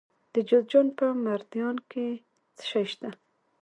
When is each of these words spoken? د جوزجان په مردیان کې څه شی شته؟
د 0.33 0.35
جوزجان 0.49 0.87
په 0.97 1.05
مردیان 1.23 1.77
کې 1.91 2.07
څه 2.57 2.63
شی 2.71 2.83
شته؟ 2.91 3.09